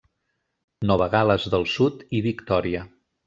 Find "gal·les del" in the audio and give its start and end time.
1.17-1.67